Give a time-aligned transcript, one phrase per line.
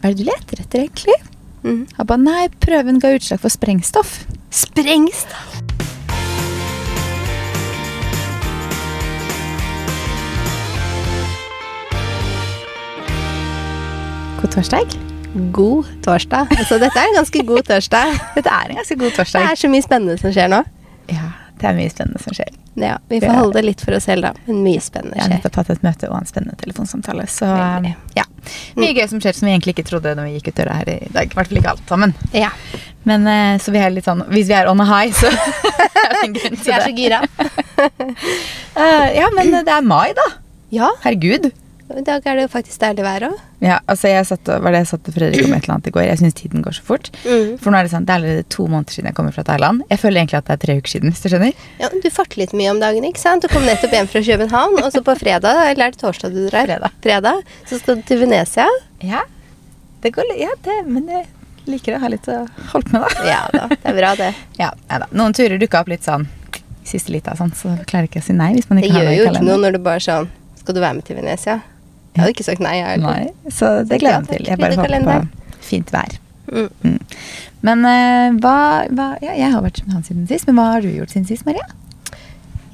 [0.00, 1.14] Hva er det du leter etter, egentlig?
[1.60, 1.80] Mm.
[1.92, 4.22] Jeg ba, nei, prøven ga utslag for sprengstoff.
[4.48, 5.58] Sprengstoff!
[14.40, 14.96] God torsdag.
[15.52, 16.48] God torsdag.
[16.56, 18.16] Altså, dette er en ganske god torsdag.
[18.40, 19.44] Dette er en ganske god torsdag.
[19.44, 20.64] Det er så mye spennende som skjer nå.
[21.60, 22.50] Det er mye spennende som skjer.
[22.80, 24.30] Ja, Vi får Det holde det litt for oss selv, da.
[24.46, 25.20] Men mye spennende skjer.
[25.20, 27.94] Jeg har nettopp hatt et møte og en spennende telefonsamtale, så Veldig.
[28.16, 28.24] ja.
[28.80, 30.88] Mye gøy som skjer som vi egentlig ikke trodde når vi gikk ut døra her
[30.94, 31.28] i dag.
[31.28, 32.14] I hvert fall ikke alt sammen.
[32.32, 32.48] Ja,
[33.04, 35.28] Men eh, så vi er litt sånn Hvis vi er on a high, så
[36.04, 36.96] er det en grunn Vi er så det.
[36.96, 37.20] gira.
[38.80, 40.24] Eh, ja, men det er mai, da.
[40.72, 41.50] Ja, Herregud.
[41.98, 43.38] I dag er det jo faktisk deilig vær òg.
[43.64, 45.92] Ja, altså jeg satt, var det jeg satt til Fredrik om et eller annet i
[45.96, 46.04] går.
[46.06, 47.10] Jeg syns tiden går så fort.
[47.24, 47.56] Mm.
[47.58, 49.82] For nå er det sånn, det er allerede to måneder siden jeg kommer fra Thailand.
[49.90, 51.66] Jeg føler egentlig at det er tre uker siden, hvis du skjønner.
[51.82, 53.42] Ja, du farter litt mye om dagen, ikke sant?
[53.42, 56.44] Du kom nettopp hjem fra København, og så på fredag, eller er det torsdag du
[56.46, 56.70] drar?
[56.70, 56.96] Fredag.
[57.02, 58.68] Fredag, Så skal du til Venezia.
[59.04, 59.26] Ja,
[60.04, 61.26] det går litt, ja, det, men jeg
[61.70, 63.24] liker å ha litt å holde med, da.
[63.28, 64.30] Ja da, det er bra, det.
[64.62, 66.28] Ja, da, Noen turer dukka opp litt sånn
[66.86, 69.18] siste lita, sånn, så klarer ikke å si nei hvis man Det har det gjør
[69.18, 71.60] jo ikke noe når du bare sånn Skal du være med til Venezia?
[72.14, 72.98] Jeg hadde ikke sagt nei, jeg.
[73.00, 74.46] Nei, så det gleder jeg meg til.
[74.50, 76.16] Jeg bare håper på fint vær.
[76.50, 76.68] Mm.
[76.82, 76.98] Mm.
[77.62, 78.54] Men uh, hva,
[78.90, 81.26] hva Ja, jeg har vært i København siden sist, men hva har du gjort siden
[81.28, 81.66] sist, Maria?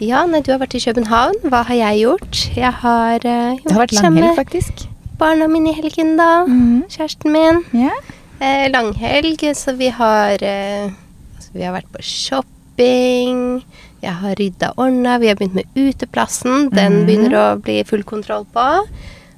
[0.00, 1.36] Ja, nei, du har vært i København.
[1.48, 2.42] Hva har jeg gjort?
[2.56, 4.86] Jeg har uh, Det har vært langhelg, faktisk.
[5.20, 6.44] barna mine i helgen, da.
[6.46, 6.84] Mhm.
[6.92, 7.62] Kjæresten min.
[7.72, 8.14] Yeah.
[8.40, 10.90] Eh, langhelg, så vi har eh,
[11.36, 13.62] altså, Vi har vært på shopping.
[14.04, 15.16] Jeg har rydda ordna.
[15.18, 16.68] Vi har begynt med uteplassen.
[16.70, 17.06] Den Mhm.
[17.08, 18.66] begynner å bli full kontroll på.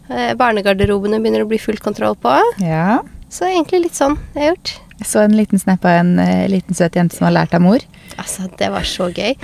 [0.09, 2.34] Eh, barnegarderobene begynner å bli full kontroll på.
[2.64, 3.01] ja.
[3.28, 4.70] Så egentlig litt sånn jeg har gjort.
[4.98, 7.61] Jeg så en liten snap av en uh, liten søt jente som har lært av
[7.61, 7.83] mor.
[8.17, 9.34] Altså, det var så gøy.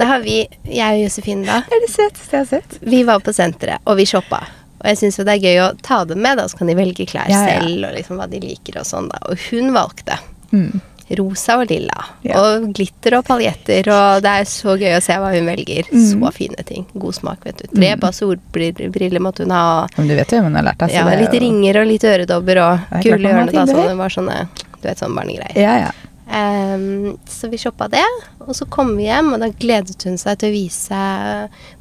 [0.00, 2.78] Da har vi, jeg og Josefine, da, Det er det søteste jeg har sett.
[2.80, 4.40] vi var på senteret, og vi shoppa.
[4.80, 7.04] Og jeg syns det er gøy å ta dem med, da, så kan de velge
[7.12, 7.60] klær Ja, ja.
[7.60, 9.20] selv, og liksom hva de liker og sånn, da.
[9.28, 10.16] Og hun valgte
[10.54, 10.80] Mm.
[11.14, 12.04] Rosa og lilla.
[12.26, 12.40] Ja.
[12.40, 15.86] Og glitter og paljetter, og det er så gøy å se hva hun velger.
[15.92, 16.06] Mm.
[16.10, 16.86] Så fine ting.
[16.94, 17.68] God smak, vet du.
[17.76, 19.86] Tre par solbriller måtte hun ha.
[19.96, 20.88] Men du vet jo hun har lært av.
[20.90, 23.64] så Ja, det litt jo- ringer og litt øredobber og gule er kule man da.
[23.66, 24.48] det var sånne,
[24.82, 25.56] du vet, sånne barnegreier.
[25.56, 25.92] Ja, ja.
[26.26, 28.02] Um, så vi shoppa det,
[28.40, 31.02] og så kom vi hjem, og da gledet hun seg til å vise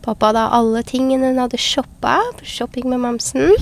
[0.05, 3.55] pappa da alle tingene hun hadde shoppa på shopping med mamsen.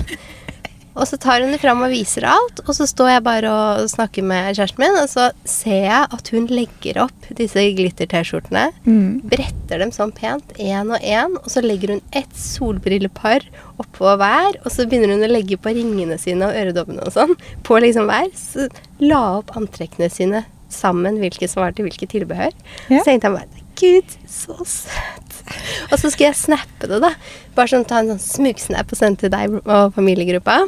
[0.94, 3.88] Og så tar hun det fram og viser alt, og så står jeg bare og
[3.90, 9.22] snakker med kjæresten min, og så ser jeg at hun legger opp disse glitter-T-skjortene, Mm.
[9.26, 13.42] bretter dem sånn pent, én og én, og så legger hun ett solbrillepar
[13.82, 17.34] oppå hver, og så begynner hun å legge på ringene sine og øredobbene og sånn,
[17.66, 18.30] på liksom hver.
[18.38, 18.68] Så
[19.02, 22.54] la opp antrekkene sine sammen, hvilke som var til hvilke tilbehør.
[22.88, 23.00] Ja.
[23.00, 25.40] Så tenkte jeg bare Gud, så søt.
[25.90, 27.10] Og så skulle jeg snappe det, da.
[27.56, 30.60] Bare sånn ta en sånn smugsnap og sende til deg og familiegruppa.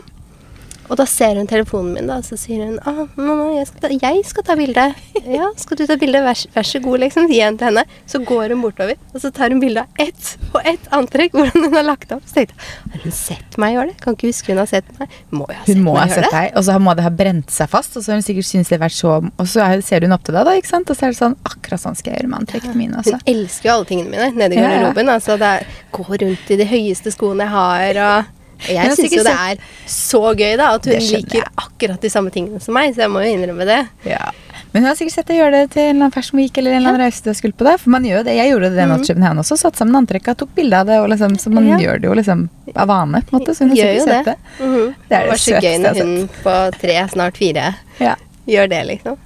[0.90, 3.80] Og da ser hun telefonen min, da, og så sier hun ah, mamma, jeg skal
[3.82, 4.84] ta, jeg skal ta bilde.
[5.26, 6.20] Ja, skal du ta bilde?
[6.22, 7.26] Vær, vær så god, liksom.
[7.32, 7.82] Gi en til henne.
[8.06, 11.66] Så går hun bortover, og så tar hun bilde av ett og ett antrekk hvordan
[11.66, 12.22] hun har lagt opp.
[12.28, 13.96] Så tenkte jeg, har hun sett meg gjøre det?
[14.04, 15.16] Kan ikke huske hun har sett meg.
[15.34, 16.32] Må jeg ha sett Hun må meg gjøre det?
[16.36, 17.96] deg, og så må det ha brent seg fast.
[17.98, 20.12] Og så har hun sikkert syntes det har vært så Og så er- ser hun
[20.16, 20.90] opp til deg, da, ikke sant?
[20.90, 23.18] Og så er det sånn Akkurat sånn skal jeg gjøre med antrekkene mine også.
[23.18, 24.70] Hun elsker jo alle tingene mine nede i Ja, ja.
[24.78, 25.10] garderoben.
[25.16, 28.32] Altså, det er, gå rundt i de høyeste skoene jeg har, og
[28.68, 31.52] jeg syns jo det er så gøy, da, at hun liker jeg.
[31.56, 33.82] akkurat de samme tingene som meg, så jeg må jo innrømme det.
[34.08, 34.30] Ja.
[34.72, 36.90] Men hun har sikkert sett deg gjøre det til en Fashion Week eller en eller
[36.90, 37.78] annen reise du har skulle på det.
[37.80, 38.34] For man gjør det.
[38.36, 39.56] Jeg gjorde det den i København også.
[39.56, 41.68] Satt sammen antrekka, tok bilde av det, og liksom, så man.
[41.70, 41.78] Ja.
[41.80, 43.22] gjør det jo liksom av vane.
[43.22, 44.34] på en måte, Så hun har sikkert sett det.
[44.34, 44.64] det.
[44.64, 44.94] -hmm.
[45.08, 48.14] Det er det var så gøy når hun på tre, snart fire, Ja.
[48.46, 49.16] gjør det, liksom.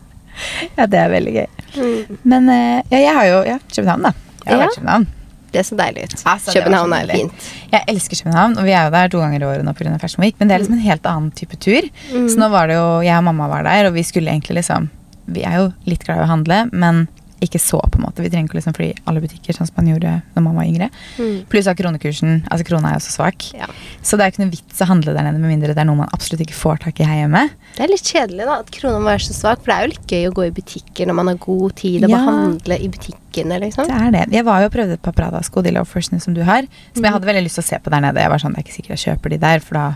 [0.76, 1.46] ja, det er veldig gøy.
[1.76, 2.18] Mm.
[2.22, 4.12] Men eh, ja, jeg har jo Ja, København, da.
[4.46, 4.66] Jeg har Ja.
[4.66, 5.06] vært i København.
[5.50, 6.16] Det så deilig ut.
[6.30, 7.48] Altså, København er fint.
[7.72, 9.96] Jeg elsker København, og vi er jo der to ganger i året nå pga.
[9.98, 10.36] Fashion Week.
[10.38, 11.86] Men det er liksom en helt annen type tur.
[12.12, 12.28] Mm.
[12.30, 14.90] Så nå var det jo Jeg og mamma var der, og vi skulle egentlig liksom
[15.30, 17.04] Vi er jo litt glad i å handle, men
[17.40, 18.22] ikke så, på en måte.
[18.22, 20.88] Vi trenger ikke liksom fly alle butikker, sånn som man gjorde når man var yngre.
[21.18, 21.46] Mm.
[21.48, 22.44] Pluss av kronekursen.
[22.50, 23.46] Altså, krona er jo så svak.
[23.56, 23.66] Ja.
[24.02, 25.96] Så det er ikke noe vits å handle der nede med mindre det er noe
[26.02, 27.46] man absolutt ikke får tak i her hjemme.
[27.76, 29.92] Det er litt kjedelig da, at krona må være så svak, for det er jo
[29.94, 32.18] litt gøy å gå i butikker når man har god tid og Ja.
[32.26, 33.86] handle i butikkene, liksom.
[33.86, 34.26] Det er det.
[34.32, 36.62] Jeg var jo og prøvde et par Prada-sko, de loafersene som du har,
[36.94, 37.04] som Mm.
[37.04, 38.20] jeg hadde veldig lyst til å se på der nede.
[38.20, 39.94] Jeg var sånn, det er ikke sikkert jeg kjøper de der, for da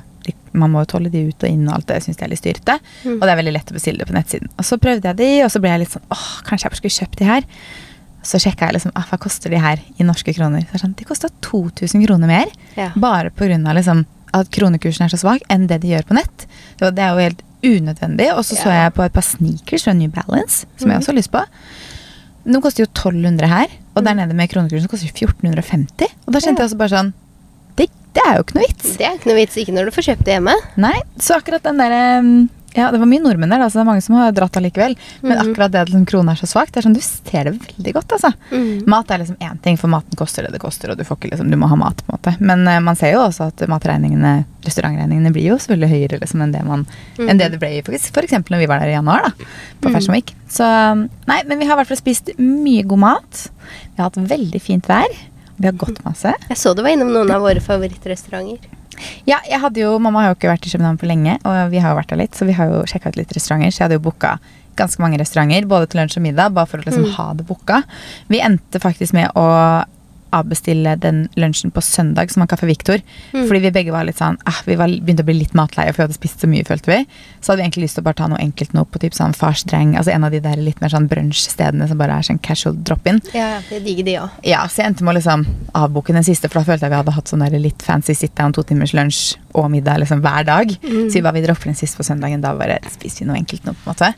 [0.52, 2.02] man må jo tåle de ut og inn og alt det.
[2.04, 2.78] Syns jeg er litt styrte.
[3.04, 3.16] Mm.
[3.18, 4.48] Og det er veldig lett å bestille det på nettsiden.
[4.58, 6.98] Og så prøvde jeg de, og så ble jeg litt sånn åh, kanskje jeg skulle
[6.98, 7.44] kjøpt de her.
[8.24, 10.62] Så sjekka jeg liksom, ah, hva koster de her i norske kroner.
[10.64, 12.46] Så det sånn, De kosta 2000 kroner mer.
[12.76, 12.90] Ja.
[12.96, 13.58] Bare pga.
[13.76, 16.46] Liksom, at kronekursen er så svak, enn det de gjør på nett.
[16.80, 18.30] Så det er jo helt unødvendig.
[18.36, 21.02] Og så så jeg på et par sneakers fra New Balance, som jeg Mhm.
[21.02, 21.44] også har lyst på.
[22.44, 23.66] De koster jo 1200 her,
[23.96, 26.08] og der nede med kronekursen koster 1450.
[26.26, 26.66] Og da kjente Ja.
[26.66, 27.12] jeg også bare sånn
[27.76, 28.90] Det det er jo ikke noe vits.
[28.96, 30.52] Det er ikke noe vits, ikke når du får kjøpt det hjemme.
[30.78, 32.02] Nei, så akkurat den derre
[32.74, 34.96] ja, det var mye nordmenn der, da, så det er mange som har dratt allikevel.
[35.22, 35.42] Men Mhm.
[35.52, 37.92] akkurat det at liksom, krona er så svak, det er sånn, du ser det veldig
[37.94, 38.32] godt, altså.
[38.50, 38.86] Mhm.
[38.90, 41.30] Mat er liksom én ting, for maten koster det det koster, og du får ikke
[41.30, 42.36] liksom, du må ha mat, på en måte.
[42.40, 46.52] Men uh, man ser jo også at matregningene, restaurantregningene, blir jo selvfølgelig høyere liksom, enn,
[46.52, 46.86] det man,
[47.18, 49.46] enn det det ble for, for eksempel når vi var der i januar, da,
[49.80, 50.34] på Fashion Week.
[50.50, 50.66] Så
[51.30, 53.46] nei, men vi har i hvert fall spist mye god mat.
[53.94, 55.06] Vi har hatt veldig fint vær.
[55.56, 56.34] Vi har gått masse.
[56.48, 58.80] Jeg så du var innom noen av våre favorittrestauranter.
[59.26, 61.80] Ja, jeg hadde jo, Mamma har jo ikke vært i København på lenge, og vi
[61.82, 63.72] har jo vært der litt, så vi har jo sjekka ut litt restauranter.
[63.72, 64.36] Så jeg hadde jo booka
[64.78, 67.82] ganske mange restauranter, både til lunsj og middag, bare for å liksom ha det booka.
[68.30, 69.46] Vi endte faktisk med å
[70.34, 73.02] avbestille den lunsjen på søndag, som var Kafé Victor.
[73.32, 76.02] Fordi vi begge var litt sånn ah, Vi var, begynte å bli litt matleie, for
[76.02, 77.00] vi hadde spist så mye, følte vi.
[77.40, 79.36] Så hadde vi egentlig lyst til å bare ta noe enkelt nå på typ sånn
[79.36, 79.94] farsdreng.
[80.00, 83.22] Altså en av de der litt mer sånn brunsjstedene som bare er sånn casual drop-in.
[83.36, 84.42] Ja, jeg digger de òg.
[84.46, 85.46] Ja, så jeg endte med å liksom
[85.76, 88.54] avboke den siste, for da følte jeg vi hadde hatt sånn der litt fancy sit-down,
[88.54, 90.72] to timers lunsj og middag liksom hver dag.
[90.82, 93.64] Så vi bare vi dropper den siste på søndagen, da bare spiste vi noe enkelt
[93.68, 94.10] nå, på en måte.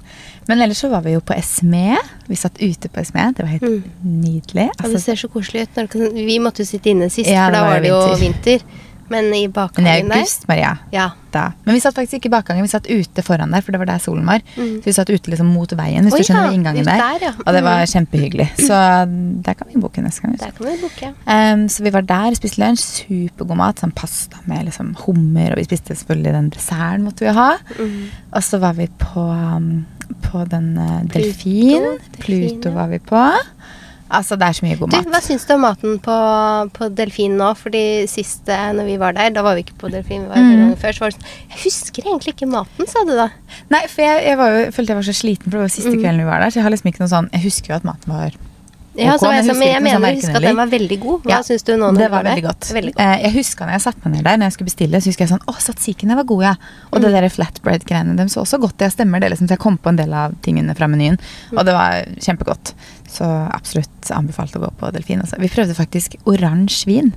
[0.49, 1.97] Men ellers så var vi jo på Esme.
[2.31, 3.25] Vi satt ute på Esme.
[3.37, 4.69] Det var helt nydelig.
[4.71, 5.97] Ja, det Altså, ser så koselig ut.
[6.15, 8.65] Vi måtte jo sitte inne sist, Ja, for da var var det jo jo vinter.
[9.09, 10.77] Men i men i bakgangen der august, Maria.
[10.93, 11.11] Ja.
[11.37, 11.51] Da.
[11.67, 13.89] Men vi satt faktisk ikke i bakgangen, vi satt ute foran der, for det var
[13.91, 14.41] der solen var.
[14.57, 14.79] Mm.
[14.81, 17.03] Så vi satt ute liksom mot veien, hvis Oi, du skjønner ja, inngangen der.
[17.03, 17.33] der, ja.
[17.45, 17.91] Og det var Mm.
[17.93, 18.47] kjempehyggelig.
[18.57, 18.79] Så
[19.45, 20.39] der kan vi boke neste gang.
[20.41, 21.11] Der kan vi boke.
[21.27, 23.83] Um, så vi var der, spiste lunsj, supergod mat.
[23.85, 27.51] Sånn pasta med liksom hummer, og vi spiste selvfølgelig den desserten måtte vi ha.
[27.79, 27.99] Mm.
[28.33, 29.85] Og så var vi på, um,
[30.23, 31.83] på den uh, Pluto, delfin.
[31.83, 33.27] delfin, Pluto var vi på.
[34.09, 35.07] Altså, det er så mye god Du, mat.
[35.11, 36.17] hva syns du om maten på,
[36.77, 37.49] på Delfin nå?
[37.59, 40.37] Fordi sist eh, når vi var der, da var vi ikke på Delfin, vi var
[40.47, 40.77] Mm.
[40.79, 43.29] før, så var det sånn Jeg husker egentlig ikke maten, sa du da.
[43.71, 45.75] Nei, for jeg, jeg, var jo, jeg følte jeg var så sliten, for det var
[45.75, 46.03] siste Mm.
[46.05, 46.51] kvelden vi var der.
[46.55, 48.37] Så jeg har liksom ikke noe sånn Jeg husker jo at maten var
[48.97, 50.99] Ja, Ok, men jeg, jeg men jeg husker mener noe å at den var veldig
[51.03, 51.23] god.
[51.27, 51.91] Hva Ja, syns du nå?
[51.97, 52.69] Det var veldig godt.
[52.77, 53.03] Veldig godt.
[53.05, 55.25] Eh, jeg huska når jeg satte meg ned der Når jeg skulle bestille, så husker
[55.27, 56.55] jeg sånn Å, satsikene var gode, ja.
[56.93, 57.03] Og Mm.
[57.05, 58.79] det der flatbread-greiene dem så også godt.
[58.81, 59.47] Jeg stemmer, det liksom.
[59.49, 61.19] Så jeg kom på en del av tingene fra menyen.
[61.53, 61.59] Mm.
[61.59, 62.73] Og det var kjempegodt.
[63.09, 65.21] Så absolutt anbefalt å gå på delfin.
[65.23, 65.37] Også.
[65.39, 67.13] Vi prøvde faktisk oransje vin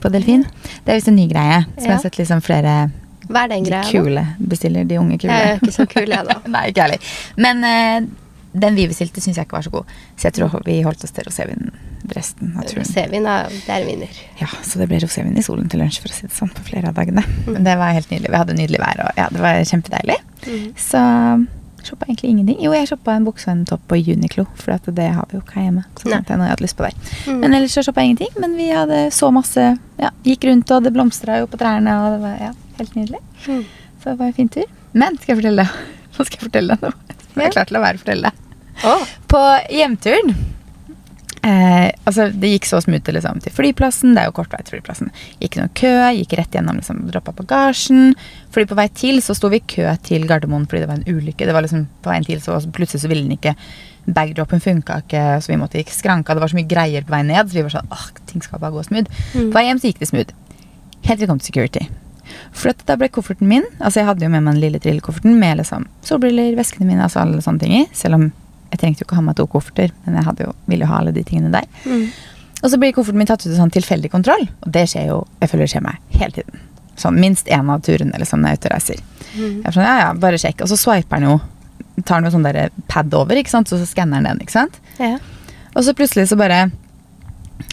[0.00, 0.44] på delfin.
[0.84, 1.64] Det er visst en ny greie.
[1.74, 2.90] Som jeg har sett liksom flere
[3.28, 3.82] Hva er den de greia?
[3.82, 3.90] da?
[3.90, 4.84] kule bestiller.
[4.88, 5.32] De unge kule.
[5.34, 6.38] Jeg er ikke så kul, jeg, da.
[6.54, 6.98] Nei, ikke heller.
[7.36, 8.06] Men eh,
[8.52, 9.92] den vi bestilte, syns jeg ikke var så god.
[10.16, 11.70] Så jeg tror vi holdt oss til rosévin
[12.16, 12.86] resten av turen.
[12.86, 14.20] Rosévin, er vinner.
[14.40, 16.64] Ja, så det ble rosévin i solen til lunsj, for å si det sånn, på
[16.70, 17.24] flere av dagene.
[17.44, 17.52] Mm.
[17.52, 18.32] Men det var helt nydelig.
[18.32, 20.18] Vi hadde nydelig vær, og ja, det var kjempedeilig.
[20.46, 20.66] Mm.
[20.80, 21.02] Så
[21.88, 22.58] shoppa egentlig ingenting.
[22.64, 25.42] Jo, jeg shoppa en bukse og en topp på Uniqlo, for det har vi jo
[25.44, 25.84] ikke her hjemme.
[25.98, 26.96] Så tenkte jeg noe jeg hadde lyst på der.
[27.26, 27.42] Mm.
[27.42, 28.40] Men ellers så shoppa jeg ingenting.
[28.44, 29.68] Men vi hadde så masse
[29.98, 33.22] Ja, gikk rundt, og det blomstra jo på trærne, og det var ja, helt nydelig.
[33.46, 33.62] Mm.
[33.98, 34.68] Så det var en fin tur.
[34.94, 35.86] Men skal jeg fortelle deg?
[36.18, 37.17] Nå skal jeg fortelle deg noe.
[37.38, 38.44] Som jeg å la være å fortelle deg.
[38.88, 38.94] Å,
[39.26, 39.40] På
[39.74, 40.28] hjemturen
[41.42, 44.14] eh, Altså, det gikk så smooth liksom, til flyplassen.
[44.14, 45.10] Det er jo kort vei til flyplassen.
[45.42, 48.14] Gikk noen kø, gikk rett gjennom, liksom, droppa bagasjen.
[48.54, 51.10] Fordi på vei til så sto vi i kø til Gardermoen fordi det var en
[51.10, 51.46] ulykke.
[51.48, 53.56] Det var liksom på veien til, så plutselig så ville den ikke
[54.08, 56.32] Bagdropen funka ikke, så vi måtte gikk skranka.
[56.32, 58.62] Det var så mye greier på vei ned, så vi var sånn åh, ting skal
[58.62, 59.24] bare gå smooth.
[59.34, 59.50] Mm.
[59.50, 60.36] På vei hjem så gikk det smooth.
[61.04, 61.82] Helt til vi kom til security.
[62.68, 65.60] At da ble kofferten min Altså jeg hadde jo med meg den lille trillekofferten med
[65.60, 67.84] liksom solbriller, veskene mine, altså alle sånne ting i.
[67.96, 68.28] Selv om
[68.68, 71.14] jeg trengte jo ikke ha med to kofferter, men jeg jo, ville jo ha alle
[71.16, 71.68] de tingene der.
[71.88, 72.08] Mm.
[72.58, 75.20] Og så blir kofferten min tatt ut til sånn tilfeldig kontroll, og det skjer jo
[75.40, 76.66] Jeg føler det skjer meg hele tiden.
[76.98, 79.02] Sånn minst én av turene liksom, når jeg er ute og reiser.
[79.28, 79.54] Mm.
[79.62, 80.64] Jeg er sånn, ja, ja, bare sjekk.
[80.64, 81.38] Og så swiper den jo
[82.06, 84.76] Tar jo sånn der pad over, ikke sant, så, skanner den den, ikke sant.
[85.02, 85.16] Ja.
[85.72, 86.68] Og så plutselig så bare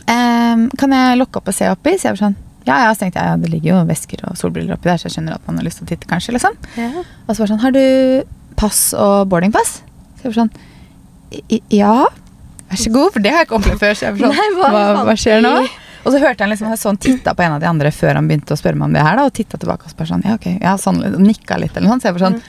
[0.09, 1.93] ehm, Kan jeg lokke opp og se oppi?
[1.93, 4.37] Så jeg var sånn Ja, ja, så tenkte jeg ja, det ligger jo vesker og
[4.39, 6.33] solbriller oppi der, så jeg skjønner at man har lyst til å titte, kanskje.
[6.33, 6.55] liksom.
[6.81, 7.03] Ja.
[7.27, 9.81] Og så var det sånn Har du pass og boardingpass?
[10.17, 10.53] Så jeg var sånn
[11.51, 12.05] «I- Ja,
[12.69, 13.93] vær så god, for det har jeg ikke opplevd før.
[13.97, 15.53] Så jeg var sånn, Nei, hva hva, hva skjer nå?
[16.05, 18.13] Og så hørte han liksom, jeg så han titta på en av de andre før
[18.15, 20.21] han begynte å spørre meg om det her, da, og titta tilbake og bare sånn,
[20.25, 22.03] ja ok, ja sånn, og nikka litt eller noe sånt.
[22.05, 22.41] Så jeg var sånn,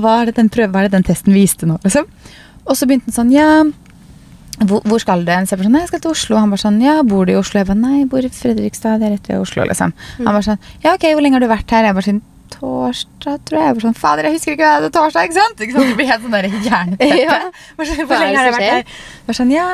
[0.00, 2.06] hva er det den prøve, hva er det den testen viste nå, liksom?
[2.66, 3.64] Og så begynte han sånn, ja,
[4.68, 5.30] hvor, hvor skal du?
[5.30, 6.36] Bare sånn, nei, jeg skal til Oslo.
[6.40, 7.62] Han bare sånn, ja, bor du i Oslo?
[7.62, 9.94] Jeg bare, nei, jeg bor i Fredrikstad, det er rett ved Oslo, liksom.
[10.18, 11.88] Han bare sånn, ja ok, hvor lenge har du vært her?
[11.88, 12.22] Jeg bare sånn,
[12.54, 13.66] torsdag, tror jeg.
[13.70, 15.62] Jeg bare sånn, fader, jeg husker ikke hva det er torsdag, ikke sant?
[15.64, 15.90] Ikke sant?
[15.92, 17.20] Det blir helt sånn der hjerneteppe.
[17.30, 17.38] Ja.
[17.78, 18.82] Hvor lenge har du vært her?
[18.84, 19.68] Jeg bare sånn, ja,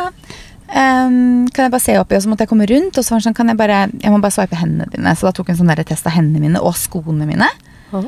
[0.67, 2.17] Um, kan jeg bare se oppi?
[2.19, 4.11] Og så måtte jeg komme rundt, og så var han sånn, kan jeg bare, jeg
[4.11, 5.13] må bare sveipe hendene dine.
[5.15, 7.47] Så da tok han sånn der test av hendene mine, og skoene mine.
[7.95, 8.03] Oh.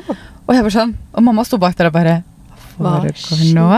[0.49, 2.17] Og jeg bare sånn, og mamma sto bak der og bare
[2.79, 3.69] Hva foregår nå?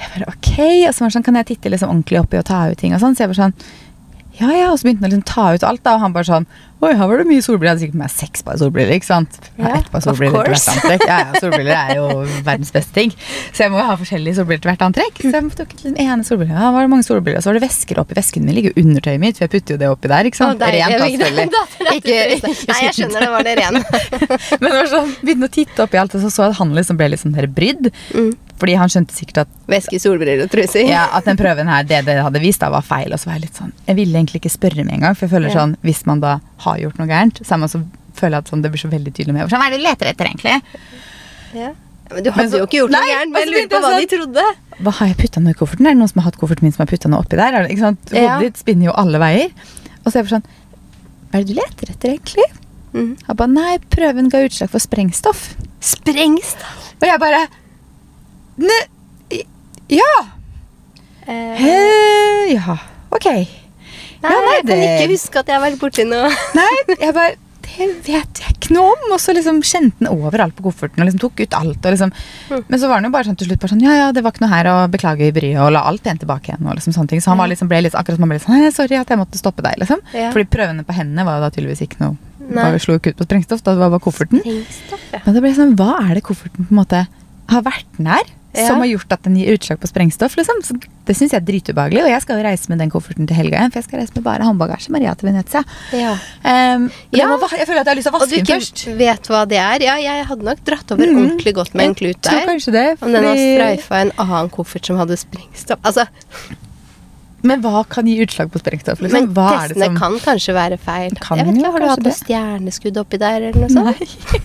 [0.00, 0.50] Jeg bare ok,
[0.88, 2.96] og så var det sånn, kan jeg titte liksom ordentlig oppi og ta ut ting
[2.96, 3.14] og sånn?
[3.18, 3.56] Så jeg bare sånn
[4.40, 6.24] ja, ja, og så begynte han å liksom ta ut alt, da, og han bare
[6.24, 6.46] sånn
[6.80, 7.66] Oi, her var det mye solbriller.
[7.66, 9.34] Jeg hadde sikkert med meg seks par solbriller, ikke sant.
[9.58, 11.02] Ja, ett par solbriller til hvert antrekk.
[11.10, 12.06] Ja, ja, solbriller er jo
[12.48, 13.12] verdens beste ting.
[13.52, 15.20] Så jeg må jo ha forskjellige solbriller til hvert antrekk.
[15.20, 16.56] Så jeg tok den ene solbrilla.
[16.56, 17.44] Ja, var det mange solbriller.
[17.44, 18.56] Så var det vesker oppi vesken min.
[18.56, 20.56] Ligger jo undertøyet mitt, for jeg putter jo det oppi der, ikke sant.
[20.64, 21.36] deilig.
[21.36, 22.00] Rent, da, selvfølgelig.
[22.00, 23.80] Ikke- ikke Nei, jeg skjønner det var det ren.
[24.62, 26.72] Men det var sånn, begynte å titte oppi alt, og så så jeg at han
[26.80, 27.92] liksom ble litt sånn der brydd.
[28.16, 28.32] Mm.
[28.60, 30.84] Fordi han skjønte sikkert at Væske, solbriller og truser.
[30.86, 33.10] ja, at den prøven her, det det hadde vist, da var feil.
[33.12, 35.26] Og så var jeg litt sånn Jeg ville egentlig ikke spørre med en gang, for
[35.26, 35.54] jeg føler Ja.
[35.64, 37.80] sånn Hvis man da har gjort noe gærent, så er man så
[38.14, 39.48] føler jeg at sånn, det blir så veldig tydelig med.
[39.48, 40.62] Sånn, Hva er det du leter etter, egentlig?
[41.54, 41.72] Ja.
[42.12, 44.00] Men du Men hadde så- jo ikke gjort noe gærent, men jeg lurte på hva
[44.00, 44.44] de trodde.
[44.82, 45.86] Hva har jeg putta noe i kofferten?
[45.86, 47.54] Er det noen som har hatt kofferten min som har putta noe oppi der?
[47.54, 47.98] Er Ikke sant?
[48.10, 48.38] Hodet Ja.
[48.40, 49.50] ditt spinner jo alle veier.
[50.04, 50.44] Og så er jeg sånn
[51.30, 52.44] Hva er det du leter etter, egentlig?
[52.92, 53.16] Mm.
[53.28, 55.54] Han bare Nei, prøven ga utslag for sprengstoff.
[55.80, 56.92] Sprengstoff.
[57.00, 57.46] Og jeg bare
[58.60, 58.80] Ne,
[59.90, 60.12] ja!
[61.26, 62.76] Eh, Eh, ja,
[63.14, 63.26] ok.
[63.30, 63.44] nei,
[64.22, 66.28] ja, nei, jeg kan det- ikke huske at jeg har vært borti noe.
[66.58, 67.36] Nei, jeg bare
[67.70, 69.04] Det vet jeg ikke noe om.
[69.14, 71.78] Og så liksom kjente den overalt på kofferten og liksom tok ut alt.
[71.86, 72.10] Liksom.
[72.50, 72.64] Mm.
[72.66, 74.32] Men så var den jo bare sånn til slutt bare sånn Ja, ja, det var
[74.34, 76.66] ikke noe her, og beklager bryet, og la alt igjen tilbake igjen.
[76.66, 77.22] Og liksom sånne ting.
[77.22, 79.20] Så han var liksom, ble litt akkurat som han ble sånn «Nei, Sorry at jeg
[79.22, 80.02] måtte stoppe deg, liksom.
[80.12, 80.32] Ja.
[80.34, 82.16] Fordi prøvene på hendene var jo da tydeligvis ikke noe
[82.50, 82.66] Nei.
[82.82, 84.42] Slo ikke ut på sprengstoff, da det var bare kofferten.
[84.42, 85.20] Sprengstoff, ja.
[85.24, 87.06] Men det ble sånn, hva er det kofferten på en måte
[87.54, 88.26] har vært nær?
[88.52, 88.66] Ja.
[88.66, 90.58] Som har gjort at den gir utslag på sprengstoff, liksom.
[90.66, 90.74] Så
[91.06, 92.02] det syns jeg er dritubehagelig.
[92.02, 94.12] Og jeg skal jo reise med den kofferten til helga igjen, for jeg skal reise
[94.16, 94.90] med bare håndbagasje.
[94.90, 95.62] Maria til Venezia.
[95.92, 96.16] ja.
[96.42, 97.20] Um, Ja.
[97.20, 98.58] jeg, må, jeg føler at jeg har lyst til å Og du vaske den ikke
[98.58, 98.82] først.
[98.98, 99.84] vet hva det er.
[99.86, 101.20] Ja, jeg hadde nok dratt over Mm.
[101.22, 102.46] ordentlig godt med en klut tror der.
[102.50, 102.86] kanskje det.
[103.02, 105.78] Om den har fordi- streifa en annen koffert som hadde sprengstoff.
[105.84, 106.06] Altså,
[107.42, 108.98] Men hva kan gi utslag på sprengstoff?
[109.00, 109.12] Liksom?
[109.12, 111.10] men Hva det testene som kan kanskje være feil.
[111.22, 114.00] Kan jeg vet ikke, Har du hatt noe stjerneskudd oppi der, eller noe sånt?
[114.00, 114.40] Nei.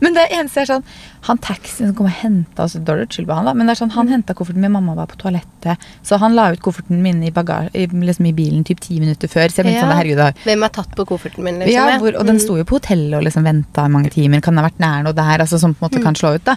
[0.00, 0.84] Men det eneste er sånn
[1.28, 3.90] Han taxien som kom og henta oss, skyld på han, da, men det er sånn,
[3.92, 7.30] han henta kofferten min, mamma var på toalettet, så han la ut kofferten min i,
[7.34, 9.50] bagasje, i, liksom i bilen typ ti minutter før.
[9.50, 9.88] Så jeg begynte Ja.
[9.88, 11.74] sånn, herregud, da, Hvem har tatt på kofferten min, liksom?
[11.74, 12.44] ja, hvor, og den Mm.
[12.46, 14.40] sto jo på hotellet og liksom venta i mange timer.
[14.40, 15.38] Kan det ha vært nær noe der?
[15.44, 16.54] Altså, som på en måte kan slå ut, da.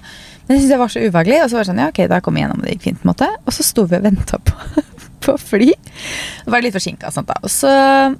[0.47, 1.43] Men jeg synes det var så ubehagelig.
[1.43, 3.01] Og så var det sånn, ja ok, da kom jeg gjennom, det gikk fint.
[3.01, 3.27] på en måte.
[3.47, 4.53] Og så sto vi og venta på,
[5.25, 5.73] på fly.
[6.45, 7.35] Og var litt forsinka og sånt, da.
[7.43, 8.15] Og så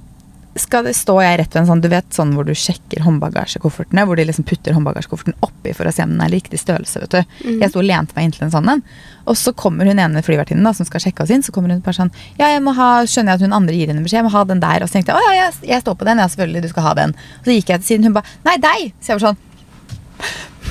[0.60, 4.04] skal det, stå jeg rett ved en sånn, du vet sånn hvor du sjekker håndbagasjekoffertene,
[4.08, 7.14] hvor de liksom putter håndbagasjekofferten oppi for å se om den er riktig størrelse, vet
[7.14, 7.36] du.
[7.46, 7.62] Mm.
[7.62, 8.82] Jeg sto og lente meg inntil en sånn en.
[9.24, 11.96] Og så kommer hun ene flyvertinnen som skal sjekke oss inn, så kommer hun bare
[11.96, 14.34] sånn Ja, jeg må ha, skjønner jeg at hun andre gir henne beskjed, jeg må
[14.34, 14.84] ha den der.
[14.84, 16.88] Og så tenkte jeg å ja, jeg, jeg står på den, ja selvfølgelig, du skal
[16.90, 17.16] ha den.
[17.40, 18.92] Og så gikk jeg til siden, hun bare nei, deg!
[19.00, 19.40] Så jeg var sånn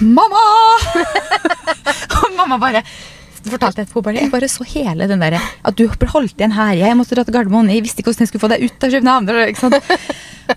[0.01, 0.45] Mamma!
[2.21, 2.85] og mamma bare
[3.50, 6.74] fortalte etterpå bare, Jeg bare så hele den der At du ble holdt igjen her.
[6.77, 7.69] Jeg måtte dra til Gardermoen.
[7.74, 9.29] Jeg visste ikke hvordan jeg skulle få deg ut av København.
[9.48, 9.75] Ikke sant?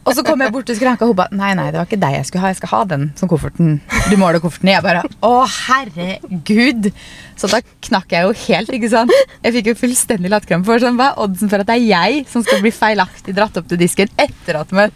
[0.02, 2.00] Og så kom jeg bort til skranka, og hun ba Nei, nei, det var ikke
[2.02, 2.50] deg jeg skulle ha.
[2.52, 3.76] Jeg skal ha den som kofferten.
[4.10, 4.70] Du måler kofferten.
[4.72, 5.32] Jeg bare Å,
[5.68, 6.90] herregud!
[7.38, 7.58] Så da
[7.88, 9.10] knakk jeg jo helt, ikke sant.
[9.42, 10.68] Jeg fikk jo fullstendig latterkrampe.
[10.68, 13.58] For sånn, hva er oddsen for at det er jeg som skal bli feilaktig dratt
[13.58, 14.94] opp til disken etter at man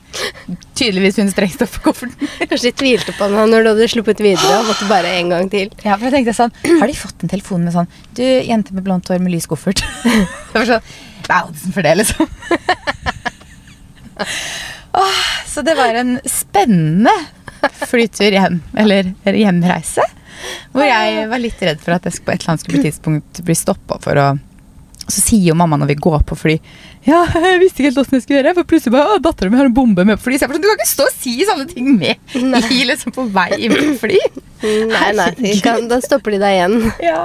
[0.78, 2.30] tydeligvis funnet sprengstoff på kofferten?
[2.44, 5.50] Kanskje de tvilte på den når du hadde sluppet videre og måtte bare en gang
[5.52, 5.72] til.
[5.82, 8.86] Ja, for jeg tenkte sånn, Har de fått en telefon med sånn Du, jente med
[8.86, 9.82] blondt hår med lys koffert.
[10.52, 10.94] Det var sånn,
[11.26, 12.26] Hva er oddsen for det, liksom?
[14.92, 17.12] Åh, så det var en spennende
[17.90, 20.04] flytur hjem, eller hjemreise.
[20.72, 23.40] Hvor jeg var litt redd for at jeg på et eller annet skulle bli tidspunkt
[23.46, 24.28] bli stoppa for å
[25.08, 26.54] så sier jo mamma når vi går på fly
[27.08, 28.52] Ja, jeg visste ikke helt åssen jeg skulle gjøre.
[28.58, 30.36] For plutselig bare, Dattera min har en bombe med på fly.
[30.36, 32.34] Så jeg bare sånn, Du kan ikke stå og si sånne ting med
[32.76, 34.18] i, liksom, på vei inn på fly.
[34.90, 36.76] Nei, nei, kan, da stopper de deg igjen.
[37.00, 37.22] Ja.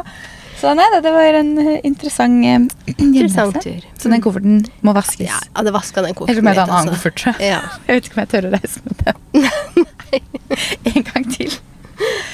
[0.63, 3.83] Så nei da, det var en eh, interessant eh, Interessant tur.
[3.99, 5.25] Så den kofferten må vaskes.
[5.27, 6.95] Ja, jeg hadde vaska den Eller kofferten med litt, en annen altså.
[6.95, 7.17] koffert.
[7.19, 7.49] tror jeg.
[7.51, 7.59] Ja.
[7.87, 9.87] Jeg vet ikke om jeg tør å reise med den.
[10.93, 11.57] en gang til.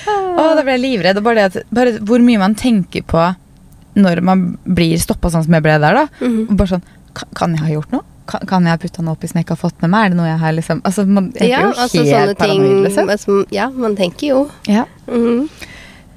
[0.09, 1.17] Å, da ble jeg livredd.
[1.17, 3.25] Og bare, det at, bare hvor mye man tenker på
[3.99, 6.05] når man blir stoppa sånn som jeg ble der, da.
[6.21, 6.55] Mm -hmm.
[6.61, 6.85] bare sånn
[7.35, 8.03] Kan, jeg ha gjort noe?
[8.29, 10.05] Kan, kan jeg ha putta noe oppi som jeg ikke har fått med meg?
[10.05, 12.61] Er det noe jeg har liksom Altså, man jeg ja, jo altså helt sånne ting
[12.61, 13.17] paranoid, liksom.
[13.17, 14.49] som, Ja, man tenker jo.
[14.67, 14.85] Ja.
[15.07, 15.49] Mhm.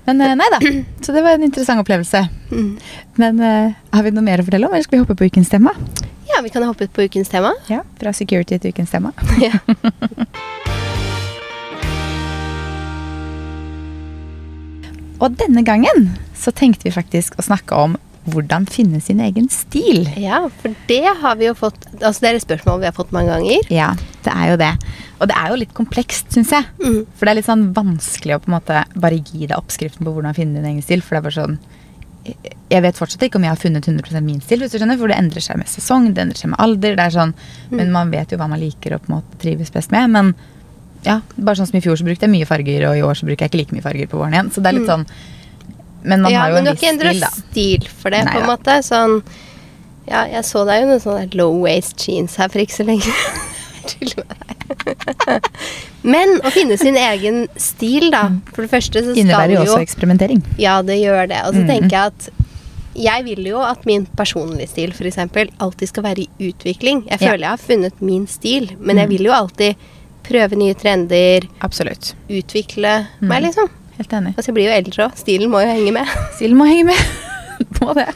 [0.05, 0.61] Men eh, nei da.
[1.05, 2.25] Så det var en interessant opplevelse.
[2.51, 2.73] Mm.
[3.23, 5.53] Men uh, har vi noe mer å fortelle om, eller skal vi hoppe på ukens
[5.53, 5.75] tema?
[6.33, 7.53] Ja, vi kan hoppe på ukens tema.
[7.71, 9.15] Ja, Fra security til ukens tema.
[9.43, 9.55] Ja.
[15.23, 17.93] Og denne gangen så tenkte vi faktisk å snakke om
[18.33, 20.09] hvordan finne sin egen stil.
[20.19, 23.15] ja, for det har vi jo fått Altså, det er et spørsmål vi har fått
[23.15, 23.71] mange ganger.
[23.71, 23.93] Ja,
[24.27, 24.73] det er jo det.
[25.21, 26.67] Og det er jo litt komplekst, syns jeg.
[26.83, 27.03] Mm.
[27.17, 30.15] For det er litt sånn vanskelig å på en måte bare gi deg oppskriften på
[30.15, 31.05] hvordan finne din egen stil.
[31.05, 31.61] For det er bare sånn
[32.71, 35.11] Jeg vet fortsatt ikke om jeg har funnet 100% min stil, hvis du skjønner, for
[35.11, 36.95] det endrer seg med sesong, det endrer seg med alder.
[36.97, 37.35] det er sånn,
[37.71, 40.11] Men man vet jo hva man liker og på en måte trives best med.
[40.15, 40.35] Men
[41.03, 43.27] ja, bare sånn som i fjor så brukte jeg mye farger, og i år så
[43.27, 44.53] bruker jeg ikke like mye farger på våren igjen.
[44.55, 45.07] Så det er litt sånn
[46.03, 48.37] Men man ja, har jo men en du har ikke endra stil, for det, Nei
[48.37, 48.77] på en måte.
[48.87, 49.19] Sånn
[50.07, 53.11] Ja, jeg så deg jo noen sånne low waist jeans her for ikke så lenge
[53.93, 55.49] Tuller med deg.
[56.03, 58.25] Men å finne sin egen stil, da.
[58.53, 60.43] For det første så skal Innebærer jo også eksperimentering.
[60.59, 61.41] Ja, det gjør det.
[61.47, 61.69] Og så Mhm.
[61.69, 62.31] tenker jeg at
[62.95, 65.19] jeg vil jo at min personlige stil f.eks.
[65.61, 67.05] alltid skal være i utvikling.
[67.09, 67.29] Jeg Ja.
[67.29, 69.17] føler jeg har funnet min stil, men jeg Mhm.
[69.17, 69.77] vil jo alltid
[70.23, 72.15] prøve nye trender, Absolutt.
[72.31, 73.29] utvikle mm.
[73.29, 73.69] meg, liksom.
[73.99, 74.35] Helt enig.
[74.37, 75.17] Altså, jeg blir jo eldre òg.
[75.19, 76.07] Stilen må jo henge med.
[76.39, 76.97] Stilen må henge med.
[77.81, 78.09] Må det.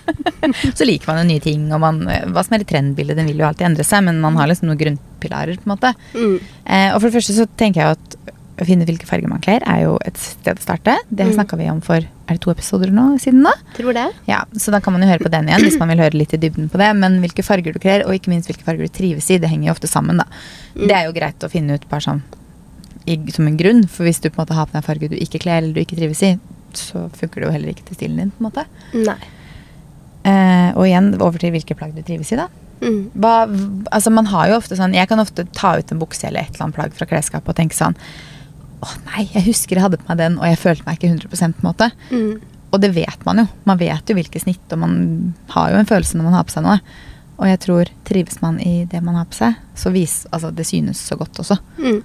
[0.76, 3.42] Så liker man jo nye ting, og man, hva som er i trendbildet, den vil
[3.42, 5.94] jo alltid endre seg, men man har liksom noen grunnpilarer, på en måte.
[6.14, 6.36] Mm.
[6.64, 8.16] Eh, og for det første så tenker jeg at
[8.56, 10.94] å finne hvilke farger man kler, er jo et sted å starte.
[11.12, 11.34] Det Mm.
[11.36, 13.52] snakka vi om for er det to episoder nå siden da?
[13.76, 14.06] Tror det.
[14.26, 16.32] Ja, Så da kan man jo høre på den igjen hvis man vil høre litt
[16.32, 16.88] i dybden på det.
[16.96, 19.68] Men hvilke farger du kler, og ikke minst hvilke farger du trives i, det henger
[19.68, 20.24] jo ofte sammen, da.
[20.74, 20.86] Mm.
[20.88, 22.22] Det er jo greit å finne ut bare sånn
[23.06, 25.10] i, som en grunn, for hvis du på en måte har på deg en farge
[25.12, 26.32] du ikke kler eller du ikke trives i,
[26.72, 28.64] så funker det jo heller ikke til stilen din, på en måte.
[28.96, 29.20] Nei.
[30.26, 32.48] Eh, og igjen over til hvilke plagg du trives i, da.
[32.82, 33.12] Mm.
[33.16, 33.34] Hva,
[33.94, 36.50] altså man har jo ofte sånn Jeg kan ofte ta ut en bukse eller et
[36.50, 37.96] eller annet plagg fra klesskapet og tenke sånn
[38.84, 41.30] Å nei, jeg husker jeg hadde på meg den, og jeg følte meg ikke 100
[41.32, 41.88] på en måte.
[42.10, 42.34] Mm.
[42.76, 43.46] Og det vet man jo.
[43.64, 44.98] Man vet jo hvilke snitt, og man
[45.54, 46.76] har jo en følelse når man har på seg noe.
[47.36, 50.68] Og jeg tror trives man i det man har på seg, så vis, altså det
[50.68, 51.56] synes så godt også.
[51.80, 52.02] Mm.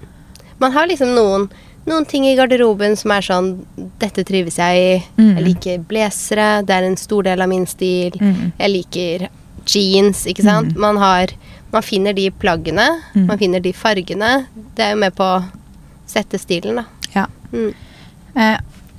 [0.64, 1.50] Man har liksom noen,
[1.88, 3.52] noen ting i garderoben som er sånn
[4.00, 5.04] Dette trives jeg i.
[5.18, 5.32] Mm.
[5.38, 6.50] Jeg liker blazere.
[6.66, 8.12] Det er en stor del av min stil.
[8.22, 8.52] Mm.
[8.60, 9.28] Jeg liker
[9.66, 10.74] jeans, ikke sant.
[10.76, 10.82] Mm.
[10.82, 11.34] Man har
[11.72, 12.84] Man finner de plaggene.
[13.16, 13.28] Mm.
[13.30, 14.46] Man finner de fargene.
[14.76, 15.44] Det er jo med på å
[16.06, 16.84] sette stilen, da.
[17.16, 17.26] Ja.
[17.54, 17.70] Mm.
[18.36, 18.58] Eh,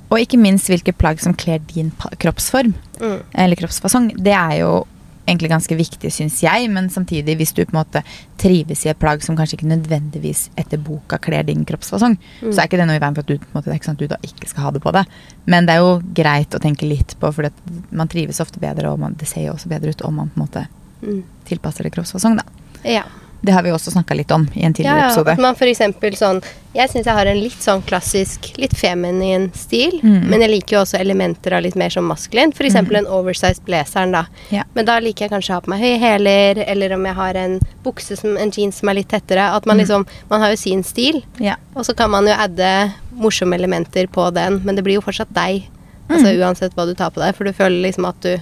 [0.09, 3.19] og ikke minst hvilke plagg som kler din kroppsform, Mm.
[3.35, 4.11] eller kroppsfasong.
[4.23, 4.87] Det er jo
[5.27, 8.01] egentlig ganske viktig, syns jeg, men samtidig, hvis du på en måte
[8.37, 12.51] trives i et plagg som kanskje ikke nødvendigvis etter boka kler din kroppsfasong, Mm.
[12.51, 13.97] så er ikke det noe i veien for at du, måte, det er ikke sånn
[13.99, 15.05] at du da ikke skal ha det på deg.
[15.45, 17.49] Men det er jo greit å tenke litt på, for
[17.91, 20.39] man trives ofte bedre, og man, det ser jo også bedre ut om man på
[20.41, 20.67] en måte
[21.03, 21.23] Mm.
[21.45, 22.43] tilpasser det kroppsfasong, da.
[22.83, 23.03] Ja.
[23.43, 25.31] Det har vi også snakka litt om i en tidligere ja, episode.
[25.35, 26.37] at man eksempel sånn
[26.73, 29.99] Jeg syns jeg har en litt sånn klassisk, litt feminin stil.
[30.01, 30.23] Mm.
[30.29, 32.51] Men jeg liker jo også elementer av litt mer sånn maskulin.
[32.51, 33.05] Eksempel Mm.
[33.05, 34.25] en oversized blazeren, da.
[34.49, 34.63] Ja.
[34.73, 37.35] Men da liker jeg kanskje å ha på meg høye hæler, eller om jeg har
[37.35, 39.53] en bukse som en jeans som er litt tettere.
[39.55, 39.81] At man Mm.
[39.85, 41.55] liksom Man har jo sin stil, Ja.
[41.75, 44.61] og så kan man jo adde morsomme elementer på den.
[44.65, 45.67] Men det blir jo fortsatt deg.
[46.09, 46.39] Altså Mm.
[46.41, 47.35] uansett hva du tar på deg.
[47.35, 48.37] For du føler liksom at du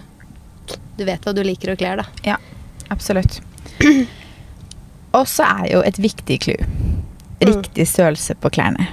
[0.97, 2.03] Du vet hva du liker og kler, da.
[2.23, 2.37] Ja,
[2.89, 3.41] absolutt.
[5.17, 6.67] Og så er jo et viktig clou
[7.41, 8.87] riktig størrelse på klærne.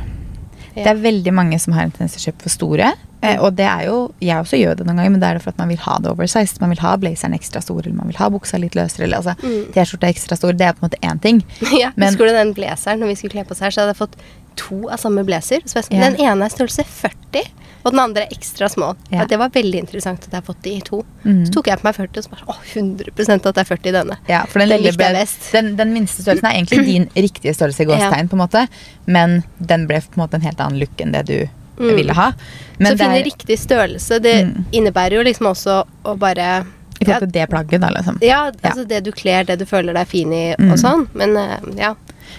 [0.75, 2.93] Det er veldig mange som har en tendens til å kjøpe for store.
[3.21, 5.43] Eh, og det er jo, jeg også gjør det noen ganger, men det er det
[5.43, 6.61] for at man vil ha det oversized.
[6.63, 9.05] Man vil ha blazeren ekstra stor, eller man vil ha buksa litt løsere.
[9.09, 9.73] Eller, altså, Mm.
[9.75, 10.53] T-skjorta ekstra stor.
[10.53, 11.43] Det er på en måte én ting.
[11.81, 13.95] Ja, Men- Husker du den blazeren når vi skulle kle på oss her, så hadde
[13.97, 14.17] jeg fått
[14.57, 15.61] to av samme blazer.
[15.67, 16.11] Så jeg, Ja.
[16.11, 17.43] Den ene er størrelse 40,
[17.85, 18.95] og den andre er ekstra små.
[19.11, 19.23] Yeah.
[19.23, 19.27] Ja.
[19.27, 21.05] Det var veldig interessant at jeg har fått de to.
[21.25, 21.45] Mm.
[21.47, 23.89] Så tok jeg på meg 40, og så bare Å, 100 at det er 40
[23.89, 24.17] i denne.
[24.29, 27.83] Ja, for den, Den lille ble, den, den minste størrelsen er egentlig din riktige størrelse
[27.83, 28.67] i gåstegn, på en måte.
[29.07, 31.39] Men den ble på en måte en helt annen look enn det du
[31.79, 31.95] Mm.
[31.97, 32.33] ville ha.
[32.79, 34.65] Men så det finne er riktig størrelse, det Mm.
[34.73, 36.65] innebærer jo liksom også å bare
[37.01, 38.19] i forhold til det plagget, da, liksom.
[38.23, 40.73] ja, altså det du kler, det du føler deg fin i Mm.
[40.73, 41.09] og sånn.
[41.15, 41.95] Men eh, ja.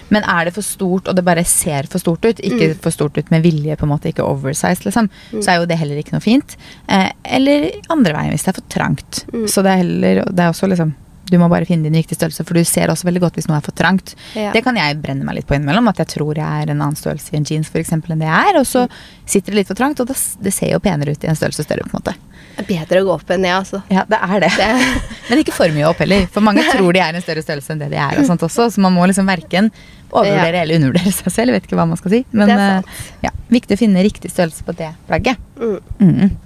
[0.08, 2.80] Men er det for stort, og det bare ser for stort ut, ikke Mm.
[2.80, 5.42] for stort ut med vilje, på en måte, ikke oversize, liksom, Mm.
[5.42, 6.56] så er jo det heller ikke noe fint.
[6.88, 9.24] Eh, eller andre veien, hvis det er for trangt.
[9.32, 9.46] Mm.
[9.48, 10.94] Så det er heller Det er også liksom
[11.30, 13.60] Du må bare finne din riktige størrelse, for du ser også veldig godt hvis noe
[13.60, 14.14] er for trangt.
[14.34, 14.50] Ja.
[14.54, 16.98] Det kan jeg brenne meg litt på innimellom, at jeg tror jeg er en annen
[16.98, 18.86] størrelse i en jeans for eksempel, enn det jeg er, og så
[19.30, 20.18] sitter det litt for trangt, og det,
[20.52, 22.16] ser jo penere ut i en størrelse større, på en måte.
[22.56, 23.78] Det er bedre å gå opp enn ned, altså.
[23.88, 24.50] Ja, det er det.
[24.58, 24.68] Det,
[25.30, 26.26] Men ikke for mye opp heller.
[26.34, 28.18] For mange tror de er en større størrelse enn det de er.
[28.20, 29.70] og sånt også, Så man må liksom verken
[30.10, 30.66] overvurdere Ja.
[30.66, 31.54] eller undervurdere seg selv.
[31.54, 32.20] Jeg vet ikke hva man skal si.
[32.36, 35.40] Men eh, ja, viktig å finne riktig størrelse på det plagget.
[35.56, 35.78] mm.
[36.02, 36.36] Mm.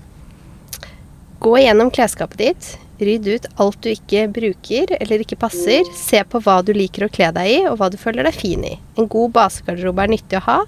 [1.44, 2.70] Gå gjennom klesskapet ditt.
[3.00, 5.86] Rydd ut alt du ikke bruker eller ikke passer.
[5.98, 8.62] Se på hva du liker å kle deg i, og hva du føler deg fin
[8.66, 8.76] i.
[8.98, 10.58] En god basegarderobe er nyttig å ha,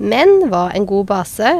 [0.00, 1.58] men hva en god base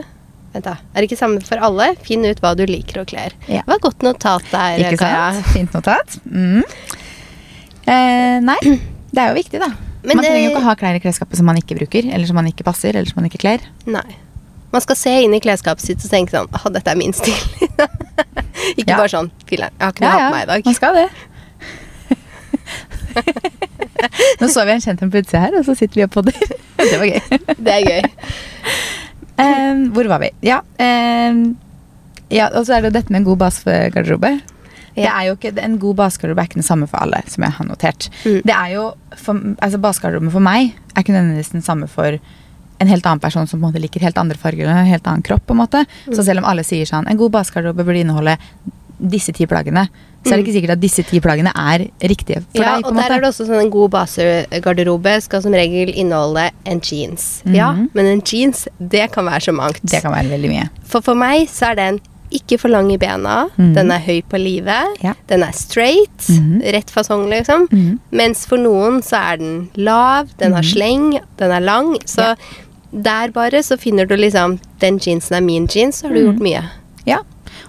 [0.50, 1.92] Vent da, Er det ikke samme for alle.
[2.02, 3.28] Finn ut hva du liker å kle.
[3.46, 3.61] Ja.
[3.62, 5.28] Det var godt notat der, Ikke Kaja.
[5.37, 5.50] sant?
[5.54, 6.16] Fint notat.
[6.26, 6.64] Mm.
[7.87, 8.56] Eh, nei,
[9.14, 9.68] det er jo viktig, da.
[10.02, 12.35] Men man trenger jo ikke ha klær i klesskapet som man ikke bruker, eller som
[12.40, 13.62] man ikke passer, eller som man ikke kler.
[13.87, 14.09] Nei.
[14.74, 17.38] Man skal se inn i klesskapet sitt og tenke sånn Å, dette er min stil.
[18.77, 20.61] ikke bare sånn Filler'n, jeg har ikke noe å ha på meg i dag.
[20.70, 21.09] man skal det.
[24.40, 26.37] Nå så vi en kjent en på utsida her, og så sitter vi og podder.
[26.81, 27.20] Det var gøy.
[27.61, 28.03] Det er gøy.
[29.40, 30.31] Um, hvor var vi?
[30.44, 31.42] Ja, um,
[32.33, 34.31] ja, og så er det jo dette med en god basegarderobe.
[34.94, 35.12] Det Ja.
[35.20, 37.66] er jo ikke, En god basegarderobe er ikke den samme for alle, som jeg har
[37.68, 38.09] notert.
[38.25, 38.40] Mm.
[38.44, 38.85] Det er jo,
[39.16, 42.18] for, altså Basegarderoben for meg er ikke nødvendigvis den samme for
[42.81, 45.07] en helt annen person som på en måte liker helt andre farger og en helt
[45.07, 45.47] annen kropp.
[45.47, 45.85] på en måte.
[46.07, 46.14] Mm.
[46.16, 48.38] Så selv om alle sier sånn, en god basegarderobe burde inneholde
[49.01, 49.87] disse ti plaggene,
[50.25, 52.62] så er det ikke sikkert at disse ti plaggene er riktige for Mm.
[52.62, 52.85] ja, deg.
[52.85, 53.12] og der måte.
[53.14, 57.43] er det også sånn en god basegarderobe skal som regel inneholde en jeans.
[57.47, 57.90] Ja, Mhm.
[57.95, 59.81] men en jeans, det kan være så mangt.
[59.83, 60.69] Det kan være veldig mye.
[60.85, 63.75] For for meg så er den ikke for lang i bena, mm.
[63.75, 65.14] den er høy på livet, Ja.
[65.27, 66.61] den er straight, mm.
[66.73, 67.66] rett fasong liksom.
[67.71, 67.99] Mm.
[68.12, 70.71] Mens for noen så er den lav, den har Mhm.
[70.75, 71.97] sleng, den er lang.
[72.05, 72.37] Så
[72.92, 76.26] der bare så finner du liksom Den jeansen er min jeans, så har du Mhm.
[76.38, 76.70] gjort mye.
[77.07, 77.18] Ja.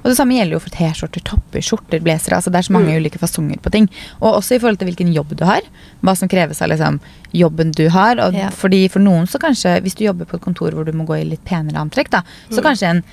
[0.03, 2.35] Og det samme gjelder jo for T-skjorter, topper, skjorter, blazere.
[2.37, 2.97] Altså det er så mange Mm.
[3.03, 3.89] ulike fasonger på ting.
[4.21, 5.61] Og også i forhold til hvilken jobb du har.
[6.03, 6.99] Hva som kreves av liksom,
[7.33, 8.17] jobben du har.
[8.19, 8.49] Og Ja.
[8.49, 11.19] fordi for noen så kanskje, hvis du jobber på et kontor hvor du må gå
[11.21, 12.63] i litt penere antrekk, da, så Mm.
[12.63, 13.03] kanskje en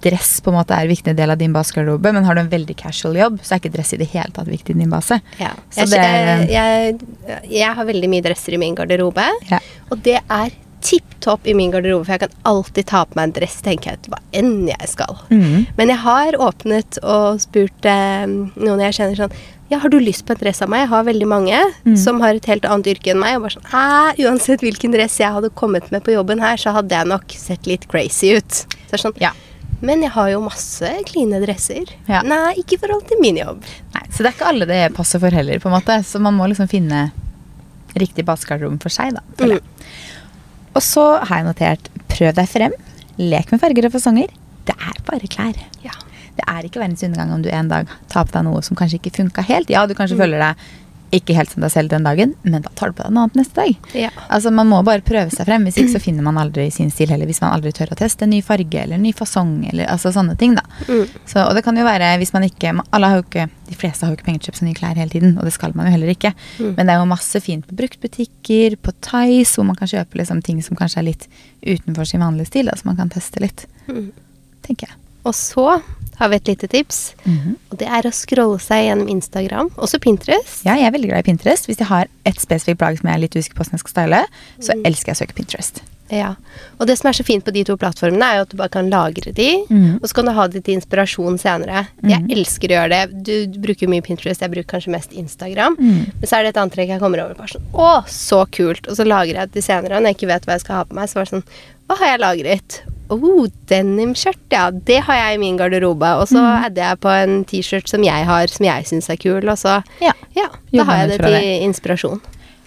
[0.00, 2.48] dress på en måte er en viktig del av din basegarderobe, men har du en
[2.48, 5.20] veldig casual jobb, så er ikke dress i det hele tatt viktig i din base.
[5.38, 5.50] Ja.
[5.70, 6.98] Så Jeg, det jeg,
[7.28, 9.58] jeg, jeg har veldig mye dresser i min garderobe, Ja.
[9.90, 10.50] og det er
[10.84, 13.94] tipp topp i min garderobe, for jeg kan alltid ta på meg en dress, tenker
[13.94, 15.16] jeg, til hva enn jeg skal.
[15.32, 15.62] Mm.
[15.78, 19.36] Men jeg har åpnet og spurt eh, noen jeg kjenner sånn
[19.72, 20.82] Ja, har du lyst på en dress av meg?
[20.84, 21.96] Jeg har veldig mange Mm.
[21.96, 23.38] som har et helt annet yrke enn meg.
[23.38, 26.74] Og bare sånn Æ, uansett hvilken dress jeg hadde kommet med på jobben her, så
[26.76, 28.50] hadde jeg nok sett litt crazy ut.
[28.52, 29.32] Så det er sånn Ja.
[29.80, 31.88] Men jeg har jo masse kline dresser.
[32.08, 32.20] Ja.
[32.22, 33.64] Nei, ikke i forhold til min jobb.
[33.96, 35.96] Nei, så det er ikke alle det passer for heller, på en måte.
[36.04, 37.10] Så man må liksom finne
[37.96, 39.22] riktig basegarderobe for seg, da.
[39.38, 39.60] jeg.
[40.74, 42.74] Og så har jeg notert prøv deg frem.
[43.20, 44.32] Lek med farger og fasonger.
[44.66, 45.58] Det er bare klær.
[45.84, 45.94] Ja.
[46.34, 48.98] Det er ikke verdens undergang om du en dag tar på deg noe som kanskje
[48.98, 49.70] ikke funka helt.
[49.70, 50.64] Ja, du kanskje føler deg
[51.16, 53.38] ikke helt som deg selv den dagen, men da tar du på deg noe annet
[53.40, 53.88] neste dag.
[53.98, 54.10] Ja.
[54.28, 55.66] Altså Man må bare prøve seg frem.
[55.68, 57.28] Hvis ikke så finner man aldri sin stil heller.
[57.30, 60.12] Hvis man aldri tør å teste en ny farge eller en ny fasong eller altså
[60.14, 60.56] sånne ting.
[60.58, 60.64] da.
[60.88, 61.04] Mm.
[61.26, 64.04] Så, og det kan jo være hvis man ikke alle har jo ikke, De fleste
[64.04, 65.72] har jo ikke penger til å kjøpe seg nye klær hele tiden, og det skal
[65.74, 66.34] man jo heller ikke.
[66.58, 66.74] Mm.
[66.76, 70.42] Men det er jo masse fint på bruktbutikker, på Tice, hvor man kan kjøpe liksom
[70.44, 71.24] ting som kanskje er litt
[71.64, 73.64] utenfor sin vanlige stil, da, så man kan teste litt.
[73.88, 74.10] Mm.
[74.66, 75.00] Tenker jeg.
[75.24, 75.64] Og så
[76.18, 77.56] har vi et lite tips, Mhm.
[77.72, 80.64] og det er å scrolle seg gjennom Instagram, også Pinterest.
[80.64, 81.66] Ja, jeg er veldig glad i Pinterest.
[81.66, 83.90] Hvis jeg har et spesifikt plagg som jeg er litt usikker på hvordan jeg skal
[83.90, 84.24] style,
[84.60, 84.82] så Mm.
[84.86, 85.80] elsker jeg å søke Pinterest.
[86.10, 86.34] Ja.
[86.78, 88.68] Og det som er så fint på de to plattformene, er jo at du bare
[88.68, 89.94] kan lagre de, mm.
[90.02, 91.88] og så kan du ha de til inspirasjon senere.
[92.02, 92.10] Mhm.
[92.10, 93.24] Jeg elsker å gjøre det.
[93.24, 95.74] Du, du bruker mye Pinterest, jeg bruker kanskje mest Instagram.
[95.80, 96.12] Mhm.
[96.20, 98.86] Men så er det et antrekk jeg kommer over bare sånn Å, så kult!
[98.86, 100.84] Og så lagrer jeg det senere, og når jeg ikke vet hva jeg skal ha
[100.84, 101.44] på meg, så var det sånn
[101.88, 102.82] Hva har jeg lagret?
[103.12, 104.68] Oh, denimskjørt, ja.
[104.72, 106.08] Det har jeg i min garderobe.
[106.20, 106.68] Og så mm.
[106.70, 109.82] adder jeg på en T-skjørt som jeg har, som jeg syns er kul, og så
[110.02, 110.14] Ja.
[110.34, 112.22] Ja, da har jeg det til inspirasjon.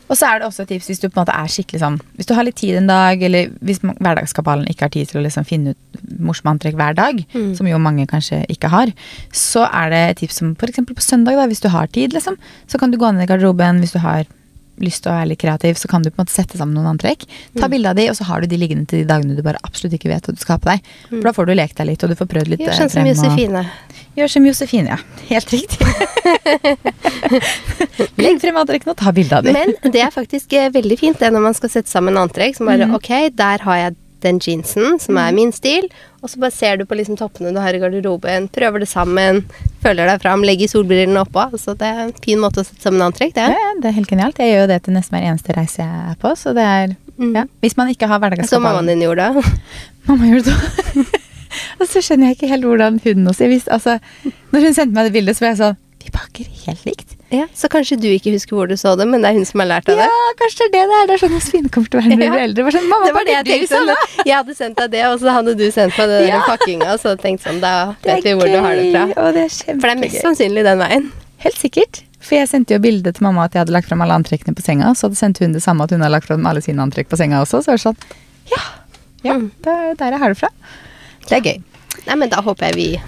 [0.08, 1.98] Og så er det også et tips hvis du på en måte er skikkelig sånn
[2.16, 5.24] Hvis du har litt tid en dag, eller hvis hverdagskapalen ikke har tid til å
[5.26, 7.56] liksom finne ut morsomme antrekk hver dag, Mm.
[7.58, 8.94] som jo mange kanskje ikke har,
[9.34, 10.80] så er det et tips som f.eks.
[10.88, 13.80] på søndag, da, hvis du har tid, liksom, så kan du gå ned i garderoben
[13.80, 14.26] hvis du har
[14.84, 16.92] lyst til å være litt kreativ, så kan du på en måte sette sammen noen
[16.98, 17.22] antrekk.
[17.58, 17.72] Ta Mm.
[17.72, 19.94] bilde av de, og så har du de liggende til de dagene du bare absolutt
[19.98, 20.80] ikke vet hva du skal ha på deg.
[21.10, 22.90] For da får du lekt deg litt, og du får prøvd litt Gjør eh, sånn
[22.90, 23.66] som frem, og- Josefine.
[24.18, 24.98] Gjør som Josefine, ja.
[25.30, 25.78] Helt riktig.
[28.18, 29.58] Legg frem antrekkene og ta bilde av dem.
[29.58, 32.58] Men det er faktisk eh, veldig fint det når man skal sette sammen antrekk.
[32.58, 32.96] Som bare mm.
[32.98, 35.90] ok, der har jeg den jeansen som er min stil.
[36.22, 39.44] Og så bare ser du på liksom toppene du har i garderoben, prøver det sammen,
[39.84, 41.50] føler deg fram, legger solbrillene oppå.
[41.62, 43.50] Så det er en fin måte å sette sammen antrekk, det.
[43.52, 44.42] Ja, ja, det er helt genialt.
[44.42, 46.34] Jeg gjør jo det til nesten hver eneste reise jeg er på.
[46.40, 47.34] Så det er Mm.
[47.34, 47.46] ja.
[47.62, 49.46] Hvis man ikke har Så mammaen din gjorde det.
[50.08, 51.16] Mamma gjorde det òg.
[51.82, 54.00] Og så skjønner jeg ikke helt hvordan hun også jeg visste, altså,
[54.52, 57.17] Når hun sendte meg det bildet, så ble jeg sånn Vi pakker helt likt.
[57.30, 59.60] Ja, så kanskje du ikke husker hvor du så det, men det er hun som
[59.60, 60.08] har lært av Ja,
[60.40, 61.00] kanskje det er det.
[61.10, 62.72] Det er sånn Josefine kommer til å være eldre.
[62.72, 63.68] Sånn, Det var det jeg tenkte.
[63.76, 64.24] sånn?
[64.26, 66.40] Jeg hadde sendt deg det, og så hadde du sendt meg den Ja.
[66.40, 66.94] der pakkinga.
[67.02, 69.06] Så jeg tenkte sånn, da vet vi hvor du har det fra.
[69.08, 69.50] gøy, Og det er.
[69.76, 71.12] For det er mest sannsynlig den veien.
[71.44, 72.02] Helt sikkert.
[72.20, 74.64] For jeg sendte jo bilde til mamma at jeg hadde lagt frem alle antrekkene på
[74.64, 74.86] senga.
[74.96, 77.18] Så hadde sendt hun det samme at hun hadde lagt frem alle sine antrekk på
[77.20, 77.60] senga også.
[77.62, 77.98] Så var det sånn
[78.50, 78.64] Ja,
[79.24, 79.38] ja
[79.68, 80.50] der, er der jeg har det fra.
[81.28, 81.62] Det er gøy.
[82.08, 83.02] Nei, men da håper jeg vi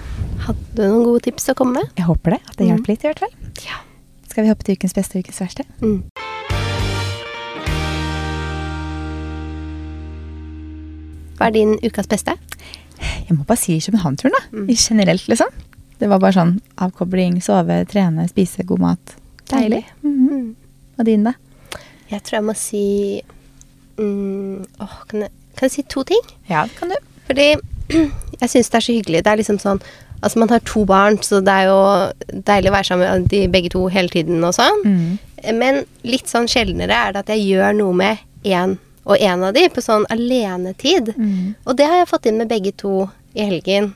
[0.46, 1.90] hadde noen gode tips å komme med.
[1.96, 2.42] Jeg håper det.
[2.50, 2.76] At det Mm.
[2.78, 3.34] hjelper litt, i hvert fall.
[3.64, 3.80] Ja.
[4.30, 5.64] Skal vi hoppe til ukens beste og ukens verste?
[5.82, 6.04] Mm.
[11.40, 12.36] Hva er din ukas beste?
[13.00, 14.44] Jeg må bare si København-turen, da.
[14.54, 14.70] Mm.
[14.70, 15.50] I Generelt, liksom.
[16.00, 19.16] Det var bare sånn avkobling, sove, trene, spise god mat.
[19.50, 19.82] Deilig.
[20.04, 20.30] Mhm.
[20.30, 20.56] Mm.
[21.00, 21.34] Og din, da?
[22.12, 22.84] Jeg tror jeg må si
[23.98, 26.22] mm, åh, kan, jeg, kan jeg si to ting?
[26.50, 26.98] Ja, det kan du.
[27.26, 27.50] Fordi
[28.42, 29.24] jeg syns det er så hyggelig.
[29.26, 29.82] Det er liksom sånn
[30.22, 33.46] Altså, man har to barn, så det er jo deilig å være sammen med de
[33.52, 34.84] begge to hele tiden og sånn.
[34.84, 35.56] Mm.
[35.56, 38.76] Men litt sånn sjeldnere er det at jeg gjør noe med én
[39.10, 41.14] og én av de på sånn alenetid.
[41.18, 41.56] Mm.
[41.66, 43.94] Og det har jeg fått inn med begge to i helgen.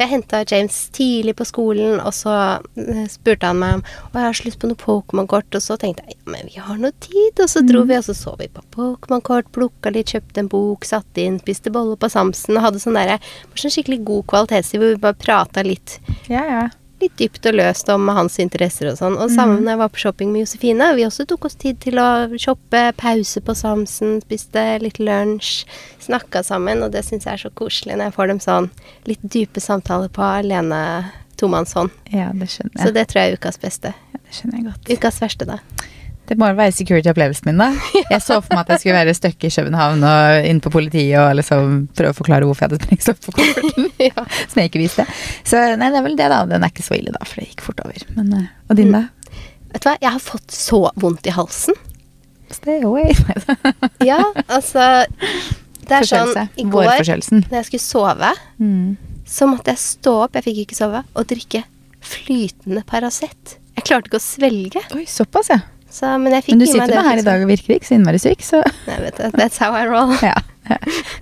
[0.00, 2.32] Jeg henta James tidlig på skolen, og så
[2.80, 5.52] eh, spurte han meg om å jeg har så lyst på noe Pokémon-kort.
[5.52, 7.36] Og så tenkte jeg ja, men vi har noe tid.
[7.36, 10.88] Og så dro vi, og så så vi på Pokémon-kort, plukka litt, kjøpte en bok,
[10.88, 13.20] satte inn, spiste boller på Samsen og hadde sånn derre
[13.60, 15.98] sånn skikkelig god kvalitetstid hvor vi bare prata litt
[16.32, 16.62] Ja, ja.
[17.00, 19.16] Litt dypt og løst om hans interesser og sånn.
[19.20, 20.90] Og sammen når jeg var på shopping med Josefine.
[20.98, 22.08] Vi også tok oss tid til å
[22.40, 25.64] shoppe, pause på Samsen, spiste litt lunsj,
[26.06, 26.84] snakka sammen.
[26.86, 28.70] Og det syns jeg er så koselig når jeg får dem sånn
[29.08, 30.82] litt dype samtaler på alene
[31.40, 31.94] tomannshånd.
[32.12, 32.84] Ja, det skjønner jeg.
[32.84, 33.94] Så det tror jeg er ukas beste.
[34.12, 34.92] Ja, det skjønner jeg godt.
[34.92, 35.60] Ukas verste, da.
[36.30, 37.66] Det må være security-opplevelsen min, da.
[38.12, 41.18] Jeg så for meg at jeg skulle være stuck i København og inn på politiet
[41.18, 43.88] og liksom prøve å forklare hvorfor jeg hadde sprengt opp på kofferten.
[44.08, 44.24] ja.
[44.46, 45.06] Som jeg ikke visste.
[45.42, 46.38] Så nei, det er vel det, da.
[46.52, 48.04] Den er ikke så ille, da, for det gikk fort over.
[48.14, 49.02] Men, eh, og din, da?
[49.74, 51.78] Vet du hva, jeg har fått så vondt i halsen.
[52.54, 53.10] Stay away.
[54.10, 54.86] Ja, altså
[55.86, 58.30] Det er sånn I går, når jeg skulle sove,
[58.62, 58.96] Mm.
[59.26, 61.64] så måtte jeg stå opp, jeg fikk ikke sove, og drikke
[62.02, 63.56] flytende Paracet.
[63.76, 65.60] Jeg klarte ikke å svelge, Oi, såpass, ja.
[65.90, 66.94] Så, men jeg fikk Men du sitter det.
[66.96, 69.58] med her i dag og virker ikke så innmari syk, så Jeg vet du, that's
[69.58, 70.14] how I roll.
[70.22, 70.34] ja.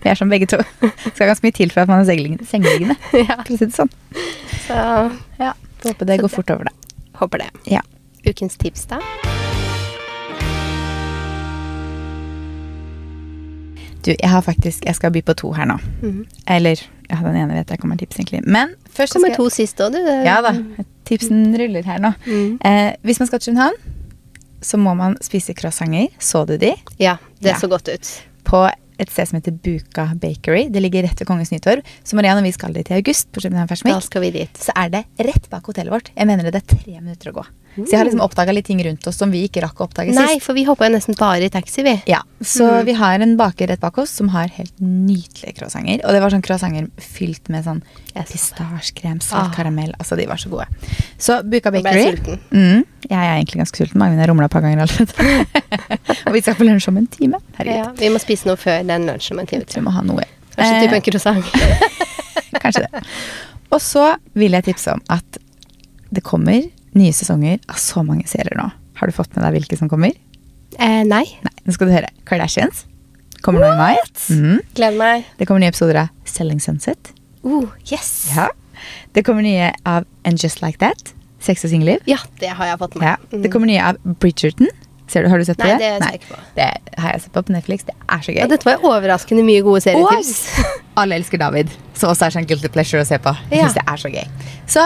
[0.03, 0.59] Vi er som begge to.
[0.83, 2.09] Det skal ganske mye til for at man er
[2.45, 2.97] sengeliggende,
[3.29, 3.91] ja, for å si det sånn.
[4.67, 4.83] så
[5.41, 5.55] Ja.
[5.85, 6.99] Håper det Så går det- fort over, da.
[7.23, 7.51] håper det.
[7.73, 7.81] Ja.
[8.29, 8.99] Ukens tips, da?
[14.05, 15.79] Du, jeg har faktisk Jeg skal by på to her nå.
[16.03, 16.25] Mhm.
[16.47, 18.43] Eller ja, den ene vet jeg kommer tips, egentlig.
[18.47, 19.99] Men først Kommer to sist òg, du.
[20.27, 20.53] Ja da.
[21.09, 22.11] Tipsen ruller her nå.
[22.27, 22.59] Mm.
[22.65, 23.79] Eh, hvis man skal til København,
[24.61, 26.09] så må man spise croissanter.
[26.19, 26.75] Så du de?
[26.99, 27.59] Ja, det Ja.
[27.59, 28.23] så godt ut.
[28.45, 30.69] På et sted som heter Buka Bakery.
[30.69, 31.83] Det ligger rett ved Kongens Nytorv.
[32.03, 33.69] Så Maria, når vi skal dit i august, på København
[34.21, 34.51] vi dit.
[34.59, 36.11] så er det rett bak hotellet vårt.
[36.17, 37.45] Jeg mener det er tre minutter å gå.
[37.87, 40.11] Så jeg har liksom oppdaga litt ting rundt oss som vi ikke rakk å oppdage
[40.11, 40.19] sist.
[40.19, 41.95] Nei, for vi hoppa jo nesten bare i taxi, vi.
[42.11, 46.01] Ja, Så vi har en baker rett bak oss som har helt nydelige croissanter.
[46.07, 47.83] Og det var sånn croissanter fylt med sånn
[48.15, 49.55] pistasjekrem, salt Ah.
[49.55, 49.93] karamell.
[49.99, 50.67] Altså, de var så gode.
[51.19, 52.03] Så Buka Bakery.
[52.03, 52.39] jeg sulten.
[52.53, 53.99] Mm, jeg er egentlig ganske sulten.
[53.99, 55.15] Magen har rumla et par ganger allerede.
[56.27, 57.41] og vi skal på lunsj om en time.
[57.59, 57.85] Herregud.
[57.85, 59.65] Ja, vi må spise noe før den lunsjen om en time.
[59.75, 60.25] Vi må ha noe.
[60.57, 61.45] Kanskje type Eh, en croissant.
[62.63, 63.03] Kanskje det.
[63.71, 65.39] Og så vil jeg tipse om at
[66.11, 66.65] det kommer
[66.95, 68.71] nye sesonger av så mange serier nå.
[68.99, 70.13] Har du fått med deg hvilke som kommer?
[70.79, 71.25] eh, nei.
[71.43, 72.09] Nei, nå skal du høre.
[72.29, 72.85] Kardashians
[73.43, 73.97] kommer nå i mai.
[74.31, 74.59] Mm.
[74.75, 75.25] Gleder meg.
[75.39, 77.13] Det kommer nye episoder av Selling Sunset.
[77.45, 78.31] Uh, yes!
[78.37, 78.49] Ja.
[79.15, 81.15] Det kommer nye av And Just Like That.
[81.41, 82.03] Sex og singelliv.
[82.11, 83.09] Ja, det har jeg fått med.
[83.31, 83.39] Ja.
[83.45, 84.67] Det kommer nye av Bridgerton.
[85.09, 85.93] Ser du, har du sett Nei, det?
[86.03, 86.39] det ikke på.
[86.59, 86.67] Det
[87.01, 87.85] har jeg sett på på Netflix.
[87.89, 88.41] Det er så gøy.
[88.43, 90.35] Ja, dette var overraskende mye gode serietips.
[90.93, 93.33] Og alle elsker David, så også er det en guilty pleasure å se på.
[93.49, 93.69] Jeg Ja.
[93.69, 94.27] synes det er så gøy.
[94.67, 94.85] Så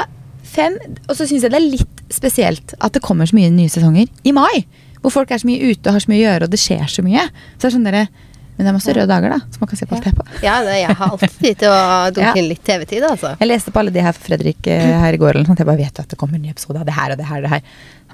[0.52, 0.76] fem,
[1.08, 4.06] Og så syns jeg det er litt spesielt at det kommer så mye nye sesonger
[4.28, 4.64] i mai.
[5.02, 6.84] Hvor folk er så mye ute og har så mye å gjøre, og det skjer
[6.92, 7.24] så mye.
[7.56, 8.04] Så det er sånn dere,
[8.52, 10.24] Men det er masse røde dager, da, som man kan se på alt det på.
[10.44, 11.78] Ja, det, jeg har alltid tid til å
[12.14, 12.32] dunke Ja.
[12.36, 13.30] inn litt TV-tid, altså.
[13.40, 15.62] Jeg leste på alle de her for Fredrik eh, her i går, eller noe sånt.
[15.64, 17.40] Jeg bare vet at det kommer en ny episode av det her og det her
[17.40, 17.62] og det her.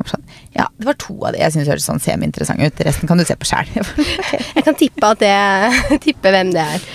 [0.07, 0.23] Sånn,
[0.55, 2.85] ja, det var to av de jeg syns hørtes sånn semi-interessante ut.
[2.87, 3.67] Resten kan du se på sjæl.
[4.57, 6.87] Jeg kan tippe, at det, tippe hvem det er.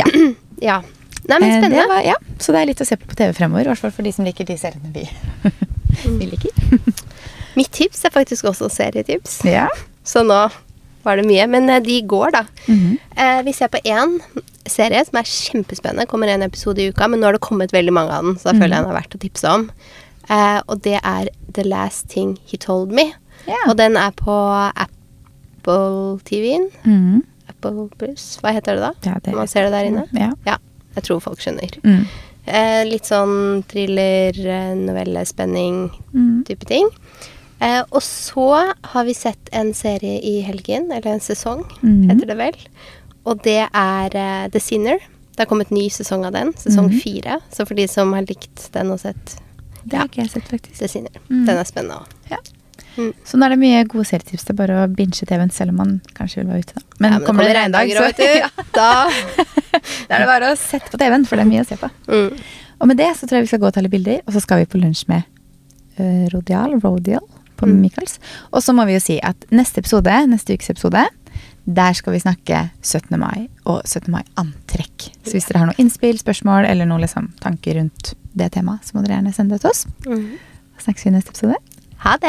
[0.00, 0.08] Ja.
[0.70, 0.80] Ja.
[1.28, 1.88] Nei, men Eh, spennende.
[1.88, 3.66] var, ja, så det er litt å se på på TV fremover.
[3.66, 5.04] I hvert fall for de som liker de seriene vi,
[6.18, 6.50] vi liker.
[7.58, 9.40] Mitt tips er faktisk også serietips.
[9.44, 9.68] Ja.
[10.06, 10.40] Så nå
[11.04, 11.46] var det mye.
[11.50, 12.44] Men eh, de går, da.
[12.68, 12.98] Mhm.
[13.16, 14.18] Eh, vi ser på én
[14.70, 16.06] serie som er kjempespennende.
[16.08, 18.50] Kommer en episode i uka, men nå har det kommet veldig mange av den, så
[18.52, 19.64] da føler jeg den er verdt å tipse om.
[20.30, 23.08] Eh, og det er The Last Thing He Told Me.
[23.48, 23.66] Yeah.
[23.70, 24.34] Og den er på
[24.76, 26.68] Apple TV-en.
[26.84, 27.22] Mhm.
[27.50, 28.38] Apple Plus.
[28.40, 28.92] Hva heter det da?
[29.10, 30.04] Ja, det Man ser det der inne?
[30.14, 30.30] Ja.
[30.46, 30.56] Ja,
[30.96, 31.70] jeg tror folk skjønner.
[31.84, 32.06] Mm.
[32.46, 36.44] Eh, litt sånn thriller, eh, novelle, spenning Mm.
[36.46, 36.88] type ting.
[37.60, 42.08] Eh, og så har vi sett en serie i helgen, eller en sesong, mm.
[42.10, 42.56] heter det vel.
[43.26, 44.98] Og det er eh, The Sinner.
[45.36, 47.00] Det har kommet ny sesong av den, sesong Mhm.
[47.02, 47.40] fire.
[47.52, 49.36] Så for de som har likt den og sett
[49.86, 50.78] Det har ikke jeg sett, faktisk.
[50.78, 51.10] The Sinner.
[51.30, 51.46] Mhm.
[51.46, 52.06] Den er spennende òg.
[52.30, 52.36] Ja.
[52.96, 53.12] Mm.
[53.24, 54.44] Så nå er det mye gode serietips.
[54.48, 56.74] Det er bare å binge TV-en selv om man kanskje vil være ute.
[56.74, 56.82] Da.
[56.98, 58.64] Men, Ja, men kommer det regndager så vet du.
[58.78, 58.88] Da
[60.10, 61.90] da er det bare å sette på TV-en, for det er mye å se på.
[62.10, 62.40] mm.
[62.80, 64.40] Og med det så tror jeg vi skal gå og ta litt bilder, og så
[64.40, 65.22] skal vi på lunsj med
[66.00, 67.26] uh, Rodial, Rodial
[67.60, 67.74] på Mm.
[67.82, 68.14] Michaels.
[68.56, 71.02] Og så må vi jo si at neste episode, neste ukes episode,
[71.68, 73.18] der skal vi snakke 17.
[73.20, 74.08] mai og 17.
[74.14, 75.10] mai-antrekk.
[75.28, 78.96] Så hvis dere har noen innspill, spørsmål eller noen liksom, tanker rundt det temaet, så
[78.96, 79.84] må dere gjerne sende det til oss.
[80.08, 80.24] Mm.
[80.80, 81.60] Snakkes vi i neste episode.
[82.02, 82.26] 好的。